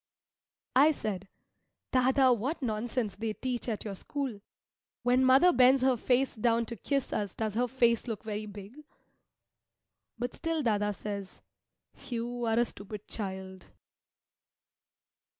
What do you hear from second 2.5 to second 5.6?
nonsense they teach at your school! When mother